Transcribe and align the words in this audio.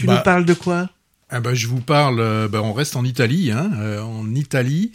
Tu 0.00 0.06
Bah, 0.06 0.16
nous 0.16 0.22
parles 0.22 0.46
de 0.46 0.54
quoi? 0.54 0.88
Ah 1.28 1.40
bah, 1.40 1.52
je 1.54 1.66
vous 1.66 1.82
parle, 1.82 2.20
euh, 2.20 2.48
bah, 2.48 2.62
on 2.62 2.72
reste 2.72 2.96
en 2.96 3.04
Italie, 3.04 3.50
hein, 3.52 3.70
euh, 3.78 4.00
en 4.00 4.34
Italie. 4.34 4.92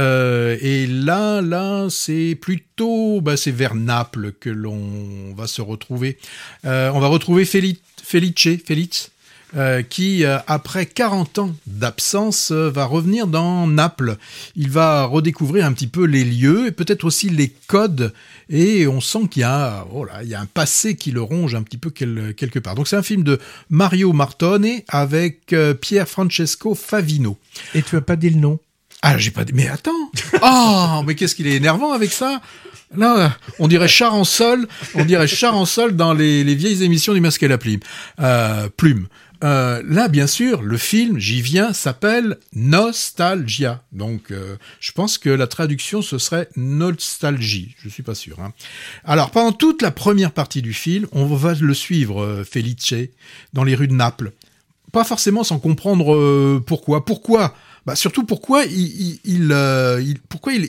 Euh, 0.00 0.58
et 0.60 0.86
là, 0.88 1.40
là, 1.40 1.86
c'est 1.90 2.34
plutôt, 2.34 3.20
bah, 3.20 3.36
c'est 3.36 3.52
vers 3.52 3.76
Naples 3.76 4.32
que 4.32 4.50
l'on 4.50 5.32
va 5.36 5.46
se 5.46 5.62
retrouver. 5.62 6.18
Euh, 6.64 6.90
on 6.92 6.98
va 6.98 7.06
retrouver 7.06 7.44
Feli- 7.44 7.78
Felice, 8.02 8.58
Felice, 8.66 9.11
euh, 9.56 9.82
qui, 9.82 10.24
euh, 10.24 10.38
après 10.46 10.86
40 10.86 11.38
ans 11.38 11.54
d'absence, 11.66 12.50
euh, 12.52 12.70
va 12.70 12.84
revenir 12.84 13.26
dans 13.26 13.66
Naples. 13.66 14.16
Il 14.56 14.70
va 14.70 15.04
redécouvrir 15.04 15.66
un 15.66 15.72
petit 15.72 15.86
peu 15.86 16.04
les 16.04 16.24
lieux 16.24 16.68
et 16.68 16.70
peut-être 16.72 17.04
aussi 17.04 17.28
les 17.28 17.48
codes. 17.66 18.12
Et 18.48 18.86
on 18.86 19.00
sent 19.00 19.28
qu'il 19.30 19.40
y 19.40 19.44
a, 19.44 19.84
oh 19.92 20.04
là, 20.04 20.22
il 20.22 20.28
y 20.28 20.34
a 20.34 20.40
un 20.40 20.46
passé 20.46 20.96
qui 20.96 21.10
le 21.10 21.22
ronge 21.22 21.54
un 21.54 21.62
petit 21.62 21.78
peu 21.78 21.90
quel- 21.90 22.34
quelque 22.36 22.58
part. 22.58 22.74
Donc 22.74 22.88
c'est 22.88 22.96
un 22.96 23.02
film 23.02 23.22
de 23.24 23.38
Mario 23.70 24.12
Martone 24.12 24.66
avec 24.88 25.52
euh, 25.52 25.74
Pier 25.74 26.04
Francesco 26.06 26.74
Favino. 26.74 27.38
Et 27.74 27.82
tu 27.82 27.96
as 27.96 28.00
pas 28.00 28.16
dit 28.16 28.30
le 28.30 28.40
nom? 28.40 28.58
Ah, 29.02 29.18
j'ai 29.18 29.32
pas 29.32 29.44
dit. 29.44 29.52
Mais 29.52 29.68
attends. 29.68 29.90
Oh, 30.42 31.02
mais 31.06 31.14
qu'est-ce 31.16 31.34
qu'il 31.34 31.46
est 31.48 31.56
énervant 31.56 31.92
avec 31.92 32.12
ça? 32.12 32.40
Là, 32.96 33.36
on 33.58 33.68
dirait 33.68 33.88
char 33.88 34.14
en 34.14 34.24
sol. 34.24 34.68
On 34.94 35.04
dirait 35.04 35.26
dans 35.92 36.14
les, 36.14 36.44
les 36.44 36.54
vieilles 36.54 36.84
émissions 36.84 37.12
du 37.14 37.20
Masque 37.20 37.42
et 37.42 37.48
la 37.48 37.58
Plume. 37.58 37.80
Euh, 38.20 38.68
plume. 38.76 39.08
Euh, 39.42 39.82
là, 39.84 40.08
bien 40.08 40.26
sûr, 40.26 40.62
le 40.62 40.76
film, 40.76 41.18
j'y 41.18 41.42
viens, 41.42 41.72
s'appelle 41.72 42.38
Nostalgia. 42.54 43.82
Donc, 43.90 44.30
euh, 44.30 44.56
je 44.78 44.92
pense 44.92 45.18
que 45.18 45.30
la 45.30 45.46
traduction, 45.48 46.00
ce 46.00 46.18
serait 46.18 46.48
nostalgie. 46.56 47.74
Je 47.82 47.88
suis 47.88 48.04
pas 48.04 48.14
sûr. 48.14 48.38
hein. 48.40 48.52
Alors, 49.04 49.30
pendant 49.30 49.52
toute 49.52 49.82
la 49.82 49.90
première 49.90 50.30
partie 50.30 50.62
du 50.62 50.72
film, 50.72 51.06
on 51.12 51.26
va 51.26 51.54
le 51.54 51.74
suivre, 51.74 52.22
euh, 52.22 52.44
Felice, 52.44 52.94
dans 53.52 53.64
les 53.64 53.74
rues 53.74 53.88
de 53.88 53.94
Naples 53.94 54.32
pas 54.92 55.04
forcément 55.04 55.42
sans 55.42 55.58
comprendre 55.58 56.58
pourquoi. 56.66 57.06
Pourquoi? 57.06 57.54
Bah, 57.86 57.96
Surtout 57.96 58.24
pourquoi 58.24 58.66
il, 58.66 59.18
il, 59.24 60.18
pourquoi 60.28 60.52
il, 60.52 60.68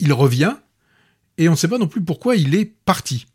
il 0.00 0.12
revient 0.12 0.56
et 1.38 1.48
on 1.48 1.52
ne 1.52 1.56
sait 1.56 1.68
pas 1.68 1.78
non 1.78 1.86
plus 1.86 2.02
pourquoi 2.02 2.34
il 2.34 2.56
est 2.56 2.64
parti. 2.84 3.26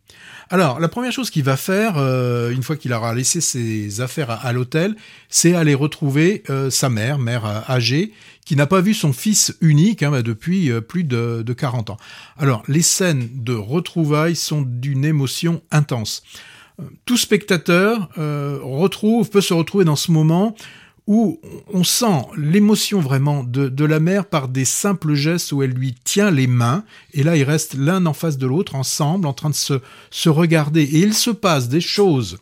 Alors, 0.49 0.79
la 0.79 0.87
première 0.87 1.11
chose 1.11 1.29
qu'il 1.29 1.43
va 1.43 1.57
faire, 1.57 1.95
euh, 1.97 2.51
une 2.51 2.61
fois 2.61 2.75
qu'il 2.75 2.93
aura 2.93 3.13
laissé 3.15 3.41
ses 3.41 4.01
affaires 4.01 4.29
à, 4.29 4.53
l'hôtel, 4.53 4.95
c'est 5.27 5.55
aller 5.55 5.73
retrouver 5.73 6.43
euh, 6.49 6.69
sa 6.69 6.89
mère, 6.89 7.17
mère 7.17 7.45
euh, 7.45 7.59
âgée, 7.67 8.13
qui 8.45 8.55
n'a 8.55 8.67
pas 8.67 8.81
vu 8.81 8.93
son 8.93 9.11
fils 9.11 9.55
unique 9.61 10.03
hein, 10.03 10.11
bah, 10.11 10.21
depuis 10.21 10.71
plus 10.81 11.03
de, 11.03 11.41
de 11.43 11.53
40 11.53 11.89
ans. 11.89 11.97
Alors, 12.37 12.63
les 12.67 12.83
scènes 12.83 13.27
de 13.33 13.53
retrouvailles 13.53 14.35
sont 14.35 14.61
d'une 14.61 15.05
émotion 15.05 15.61
intense 15.71 16.23
tout 17.05 17.15
spectateur 17.15 18.09
retrouve, 18.17 19.29
peut 19.29 19.39
se 19.39 19.53
retrouver 19.53 19.85
dans 19.85 19.95
ce 19.95 20.11
moment 20.11 20.55
où 21.07 21.39
on 21.71 21.83
sent 21.83 22.25
l'émotion 22.35 22.99
vraiment 22.99 23.43
de, 23.43 23.69
de 23.69 23.85
la 23.85 23.99
mère 23.99 24.25
par 24.25 24.47
des 24.47 24.65
simples 24.65 25.13
gestes 25.13 25.51
où 25.51 25.61
elle 25.61 25.71
lui 25.71 25.93
tient 26.03 26.31
les 26.31 26.47
mains, 26.47 26.83
et 27.13 27.21
là 27.21 27.35
ils 27.35 27.43
restent 27.43 27.75
l'un 27.75 28.05
en 28.07 28.13
face 28.13 28.37
de 28.37 28.47
l'autre, 28.47 28.75
ensemble, 28.75 29.27
en 29.27 29.33
train 29.33 29.51
de 29.51 29.55
se, 29.55 29.81
se 30.09 30.29
regarder, 30.29 30.81
et 30.81 30.99
il 30.99 31.13
se 31.13 31.29
passe 31.29 31.69
des 31.69 31.81
choses 31.81 32.39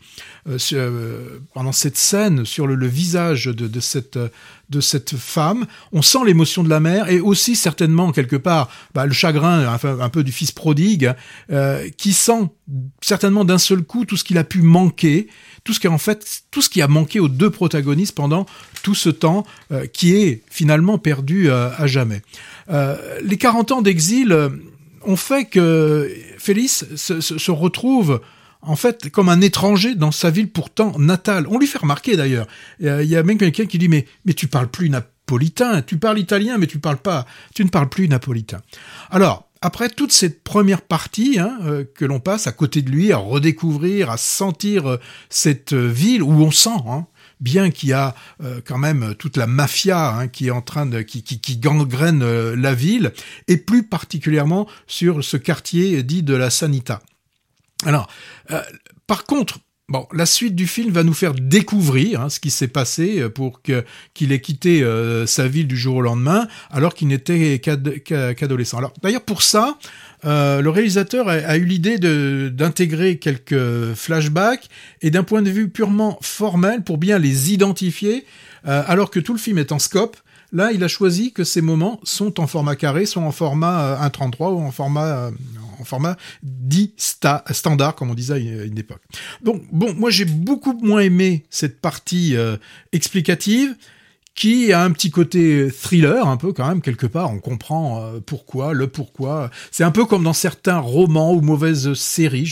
euh, 0.47 0.58
euh, 0.73 1.39
pendant 1.53 1.73
cette 1.73 1.97
scène 1.97 2.45
sur 2.45 2.66
le, 2.66 2.75
le 2.75 2.88
visage 2.88 3.45
de, 3.45 3.67
de 3.67 3.80
cette 3.80 4.17
de 4.73 4.81
cette 4.81 5.16
femme, 5.16 5.66
on 5.91 6.02
sent 6.02 6.19
l'émotion 6.25 6.63
de 6.63 6.69
la 6.69 6.79
mère 6.79 7.09
et 7.09 7.19
aussi 7.19 7.55
certainement 7.55 8.11
quelque 8.11 8.35
part 8.35 8.69
bah, 8.93 9.05
le 9.05 9.13
chagrin 9.13 9.71
enfin, 9.73 9.99
un 9.99 10.09
peu 10.09 10.23
du 10.23 10.31
fils 10.31 10.52
prodigue 10.52 11.13
euh, 11.52 11.88
qui 11.97 12.11
sent 12.13 12.49
certainement 13.01 13.45
d'un 13.45 13.57
seul 13.59 13.83
coup 13.83 14.05
tout 14.05 14.17
ce 14.17 14.23
qu'il 14.23 14.38
a 14.38 14.44
pu 14.44 14.61
manquer, 14.63 15.27
tout 15.63 15.73
ce 15.73 15.79
qui 15.79 15.88
en 15.88 15.97
fait 15.97 16.44
tout 16.51 16.61
ce 16.61 16.69
qui 16.69 16.81
a 16.81 16.88
manqué 16.88 17.19
aux 17.19 17.27
deux 17.29 17.49
protagonistes 17.51 18.16
pendant 18.16 18.45
tout 18.81 18.95
ce 18.95 19.09
temps 19.09 19.45
euh, 19.71 19.85
qui 19.85 20.16
est 20.16 20.41
finalement 20.49 20.97
perdu 20.97 21.49
euh, 21.49 21.69
à 21.77 21.85
jamais. 21.88 22.21
Les 23.23 23.38
40 23.38 23.71
ans 23.71 23.81
d'exil 23.81 24.35
ont 25.05 25.16
fait 25.17 25.45
que 25.45 26.09
Félix 26.38 26.85
se- 26.95 27.22
se 27.22 27.51
retrouve 27.51 28.22
en 28.66 28.75
fait 28.75 29.09
comme 29.09 29.29
un 29.29 29.41
étranger 29.41 29.96
dans 29.96 30.12
sa 30.12 30.29
ville 30.29 30.50
pourtant 30.50 30.97
natale. 30.97 31.46
On 31.50 31.59
lui 31.59 31.68
fait 31.68 31.78
remarquer 31.79 32.16
d'ailleurs. 32.16 32.47
Il 32.79 32.88
y 33.06 33.16
a- 33.16 33.24
même 33.24 33.38
quelqu'un 33.38 33.66
qui 33.66 33.78
dit 33.78 33.90
mais 33.90 34.06
mais 34.25 34.34
tu 34.34 34.47
parles 34.47 34.69
plus 34.69 34.90
napolitain, 34.90 35.81
tu 35.81 35.97
parles 35.97 36.19
italien 36.19 36.57
mais 36.57 36.68
tu 36.68 36.79
parles 36.79 36.97
pas, 36.97 37.25
tu 37.53 37.63
ne 37.63 37.69
parles 37.69 37.90
plus 37.90 38.07
napolitain. 38.09 38.62
Alors 39.09 39.47
après 39.62 39.90
toute 39.90 40.12
cette 40.12 40.44
première 40.44 40.81
partie 40.81 41.40
hein, 41.40 41.57
euh, 41.63 41.85
que 41.96 42.03
l'on 42.03 42.19
passe 42.19 42.47
à 42.47 42.52
côté 42.52 42.81
de 42.81 42.90
lui, 42.90 43.13
à 43.13 43.18
redécouvrir, 43.18 44.09
à 44.09 44.18
sentir 44.18 44.88
euh, 44.90 44.97
cette 45.29 45.72
euh, 45.72 45.88
ville 45.88 46.22
où 46.22 46.34
on 46.44 46.52
sent, 46.52 46.81
hein, 46.85 47.06
bien 47.40 47.72
qu'il 47.72 47.90
y 47.90 47.94
a 47.94 48.16
quand 48.66 48.78
même 48.78 49.16
toute 49.16 49.35
la 49.35 49.47
mafia 49.47 50.16
hein, 50.18 50.28
qui 50.29 50.47
est 50.47 50.52
en 50.52 50.62
train 50.62 50.85
de 50.85 51.02
qui, 51.02 51.23
qui, 51.23 51.41
qui 51.41 51.57
gangrène 51.57 52.23
la 52.53 52.73
ville, 52.73 53.12
et 53.50 53.57
plus 53.57 53.84
particulièrement 53.84 54.66
sur 54.88 55.22
ce 55.25 55.35
quartier 55.35 56.03
dit 56.03 56.23
de 56.23 56.35
la 56.35 56.50
Sanita. 56.50 57.02
Alors, 57.85 58.07
euh, 58.51 58.61
par 59.07 59.25
contre, 59.25 59.59
bon, 59.89 60.07
la 60.13 60.25
suite 60.25 60.55
du 60.55 60.67
film 60.67 60.91
va 60.91 61.03
nous 61.03 61.13
faire 61.13 61.33
découvrir 61.33 62.21
hein, 62.21 62.29
ce 62.29 62.39
qui 62.39 62.49
s'est 62.51 62.67
passé 62.67 63.19
euh, 63.19 63.29
pour 63.29 63.61
que 63.61 63.83
qu'il 64.13 64.31
ait 64.31 64.41
quitté 64.41 64.81
euh, 64.83 65.25
sa 65.25 65.47
ville 65.47 65.67
du 65.67 65.77
jour 65.77 65.97
au 65.97 66.01
lendemain, 66.01 66.47
alors 66.72 66.93
qu'il 66.93 67.07
n'était 67.09 67.59
qu'ad- 67.59 68.01
qu'a- 68.03 68.33
qu'adolescent. 68.33 68.77
Alors, 68.77 68.93
d'ailleurs, 69.01 69.23
pour 69.23 69.41
ça, 69.43 69.77
le 70.25 70.67
réalisateur 70.69 71.27
a, 71.27 71.57
eu 71.57 71.66
l'idée 71.66 71.97
d'intégrer 72.49 73.17
quelques 73.19 73.93
flashbacks 73.93 74.69
et 75.01 75.11
d'un 75.11 75.23
point 75.23 75.41
de 75.41 75.49
vue 75.49 75.67
purement 75.67 76.17
formel 76.22 76.81
pour 76.81 76.97
bien 76.97 77.19
les 77.19 77.51
identifier, 77.51 78.25
alors 78.63 79.11
que 79.11 79.19
tout 79.19 79.33
le 79.33 79.39
film 79.39 79.57
est 79.57 79.73
en 79.73 79.79
scope. 79.79 80.16
Là, 80.53 80.72
il 80.72 80.81
a 80.83 80.88
choisi 80.88 81.33
que 81.33 81.43
ces 81.43 81.61
moments 81.61 81.99
sont 82.03 82.39
en 82.39 82.47
format 82.47 82.75
carré, 82.77 83.05
sont 83.05 83.23
en 83.23 83.31
format 83.31 83.97
euh, 84.01 84.07
1.33 84.07 84.53
ou 84.53 84.61
en 84.61 84.72
format 84.72 85.31
en 85.79 85.84
format 85.84 86.17
dit 86.41 86.94
sta- 86.97 87.44
standard, 87.53 87.95
comme 87.95 88.11
on 88.11 88.13
disait 88.16 88.34
à 88.34 88.38
une, 88.38 88.78
époque. 88.78 89.01
Donc, 89.41 89.63
bon, 89.72 89.94
moi 89.94 90.09
j'ai 90.09 90.25
beaucoup 90.25 90.73
moins 90.73 91.01
aimé 91.01 91.45
cette 91.50 91.79
partie 91.79 92.35
euh, 92.35 92.57
explicative 92.91 93.75
qui 94.35 94.73
a 94.73 94.84
un 94.84 94.89
petit 94.89 95.11
côté 95.11 95.69
thriller, 95.72 96.28
un 96.28 96.38
peu 96.38 96.53
quand 96.53 96.67
même, 96.67 96.81
quelque 96.81 97.06
part. 97.06 97.31
On 97.31 97.38
comprend 97.38 98.01
euh, 98.01 98.19
pourquoi, 98.19 98.73
le 98.73 98.88
pourquoi. 98.88 99.51
C'est 99.69 99.84
un 99.84 99.91
peu 99.91 100.06
comme 100.06 100.23
dans 100.23 100.34
certains 100.34 100.79
romans 100.79 101.34
ou 101.34 101.41
mauvaises 101.41 101.94
séries. 101.94 102.47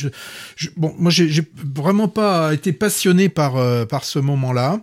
Je, 0.56 0.70
bon, 0.78 0.94
moi, 1.00 1.10
j'ai 1.10 1.44
vraiment 1.56 2.08
pas 2.08 2.54
été 2.54 2.72
passionné 2.72 3.30
par, 3.30 3.58
euh, 3.58 3.86
par 3.86 4.04
ce 4.04 4.20
moment-là. 4.20 4.82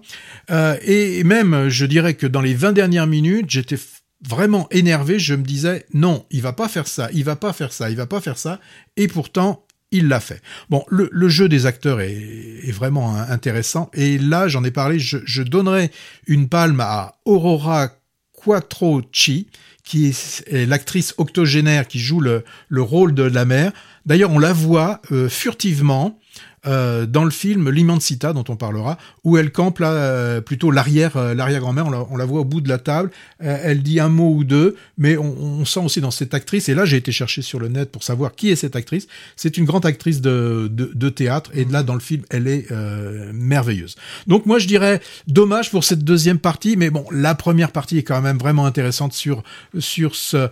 Et 0.82 1.22
même, 1.22 1.68
je 1.68 1.86
dirais 1.86 2.14
que 2.14 2.26
dans 2.26 2.40
les 2.40 2.54
20 2.54 2.72
dernières 2.72 3.06
minutes, 3.06 3.48
j'étais 3.48 3.78
vraiment 4.26 4.66
énervé. 4.70 5.18
Je 5.18 5.34
me 5.34 5.42
disais, 5.42 5.86
non, 5.92 6.26
il 6.30 6.42
va 6.42 6.52
pas 6.52 6.68
faire 6.68 6.88
ça, 6.88 7.08
il 7.12 7.24
va 7.24 7.36
pas 7.36 7.52
faire 7.52 7.72
ça, 7.72 7.90
il 7.90 7.96
va 7.96 8.06
pas 8.06 8.20
faire 8.20 8.38
ça. 8.38 8.60
Et 8.96 9.08
pourtant, 9.08 9.64
il 9.90 10.08
l'a 10.08 10.20
fait. 10.20 10.42
Bon, 10.68 10.84
le, 10.88 11.28
jeu 11.28 11.48
des 11.48 11.66
acteurs 11.66 12.00
est, 12.00 12.70
vraiment 12.72 13.16
intéressant. 13.16 13.90
Et 13.94 14.18
là, 14.18 14.48
j'en 14.48 14.64
ai 14.64 14.70
parlé, 14.70 14.98
je, 14.98 15.18
je 15.24 15.42
donnerai 15.42 15.90
une 16.26 16.48
palme 16.48 16.80
à 16.80 17.16
Aurora 17.24 17.88
Quattrochi, 18.32 19.48
qui 19.84 20.06
est, 20.06 20.66
l'actrice 20.66 21.14
octogénaire 21.16 21.88
qui 21.88 21.98
joue 21.98 22.20
le, 22.20 22.44
le 22.68 22.82
rôle 22.82 23.14
de 23.14 23.22
la 23.22 23.44
mère. 23.44 23.72
D'ailleurs, 24.04 24.30
on 24.30 24.38
la 24.38 24.52
voit 24.52 25.00
euh, 25.10 25.28
furtivement 25.28 26.18
euh, 26.66 27.06
dans 27.06 27.24
le 27.24 27.30
film 27.30 27.70
L'Immensita, 27.70 28.32
dont 28.32 28.44
on 28.48 28.56
parlera, 28.56 28.98
où 29.24 29.36
elle 29.38 29.52
campe 29.52 29.78
là, 29.78 29.92
euh, 29.92 30.40
plutôt 30.40 30.70
euh, 30.70 31.34
l'arrière-grand-mère. 31.34 31.86
On 31.86 32.16
la, 32.16 32.24
voit 32.24 32.40
au 32.40 32.44
bout 32.44 32.60
de 32.60 32.68
la 32.68 32.78
table. 32.78 33.10
Elle 33.38 33.82
dit 33.82 34.00
un 34.00 34.08
mot 34.08 34.34
ou 34.34 34.44
deux, 34.44 34.76
mais 34.96 35.16
on, 35.16 35.64
sent 35.64 35.80
aussi 35.80 36.00
dans 36.00 36.10
cette 36.10 36.34
actrice. 36.34 36.68
Et 36.68 36.74
là, 36.74 36.84
j'ai 36.84 36.96
été 36.96 37.12
chercher 37.12 37.42
sur 37.42 37.58
le 37.58 37.68
net 37.68 37.90
pour 37.90 38.02
savoir 38.02 38.34
qui 38.34 38.50
est 38.50 38.56
cette 38.56 38.76
actrice. 38.76 39.06
C'est 39.36 39.56
une 39.56 39.64
grande 39.64 39.86
actrice 39.86 40.20
de, 40.20 40.68
de, 40.70 40.90
de 40.94 41.08
théâtre. 41.08 41.50
Et 41.54 41.64
là, 41.64 41.82
dans 41.82 41.94
le 41.94 42.00
film, 42.00 42.22
elle 42.30 42.46
est 42.46 42.70
merveilleuse. 43.32 43.96
Donc 44.26 44.46
moi, 44.46 44.58
je 44.58 44.66
dirais 44.66 45.00
dommage 45.26 45.70
pour 45.70 45.84
cette 45.84 46.04
deuxième 46.04 46.38
partie, 46.38 46.76
mais 46.76 46.90
bon, 46.90 47.04
la 47.10 47.34
première 47.34 47.70
partie 47.70 47.98
est 47.98 48.02
quand 48.02 48.20
même 48.20 48.38
vraiment 48.38 48.66
intéressante 48.66 49.12
sur 49.12 49.42
sur 49.78 50.14
ce, 50.14 50.48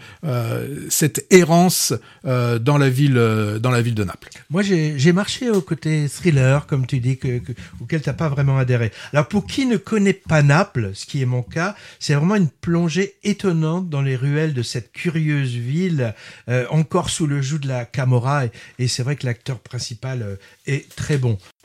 cette 0.88 1.26
errance 1.31 1.94
dans 2.25 2.79
la 2.79 2.88
ville 2.88 3.14
dans 3.61 3.70
la 3.70 3.82
ville 3.82 3.94
de 3.94 4.05
Naples. 4.05 4.29
Moi, 4.50 4.62
j'ai 4.62 5.12
marché 5.12 5.50
au 5.50 5.61
côté 5.97 6.09
thriller, 6.09 6.67
comme 6.67 6.87
tu 6.87 7.01
dis, 7.01 7.19
que, 7.19 7.39
que- 7.39 7.53
auquel 7.81 8.03
t'as 8.03 8.13
pas 8.13 8.29
vraiment 8.29 8.59
adhéré. 8.59 8.93
Alors, 9.13 9.29
pour 9.29 9.47
qui 9.47 9.67
ne 9.67 9.77
connaît 9.77 10.13
pas 10.13 10.43
Naples, 10.43 10.91
ce 10.95 11.07
qui 11.07 11.23
est 11.23 11.27
mon 11.27 11.43
cas, 11.43 11.75
c'est 11.99 12.15
vraiment 12.15 12.37
une 12.37 12.49
plongée 12.49 13.15
étonnante 13.25 13.89
dans 13.89 14.03
les 14.03 14.17
ruelles 14.17 14.55
de 14.55 14.63
cette 14.63 14.93
curieuse 14.93 15.55
ville, 15.55 16.15
euh, 16.49 16.67
encore 16.71 17.11
sous 17.11 17.27
le 17.27 17.41
joug 17.43 17.59
de 17.59 17.69
la 17.69 17.85
Camorra. 17.85 18.47
Et, 18.47 18.51
et 18.79 18.89
c'est 18.89 19.03
vrai 19.03 19.17
que 19.17 19.27
l'acteur 19.27 19.59
principal 19.61 20.23
euh, 20.23 20.37
est 20.67 20.95
très 20.95 21.19
bon. 21.19 21.39